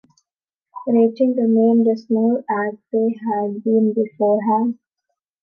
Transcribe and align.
Ratings 0.87 1.37
remained 1.37 1.85
dismal 1.85 2.39
as 2.49 2.73
they 2.91 3.15
had 3.35 3.63
been 3.63 3.93
beforehand. 3.93 4.79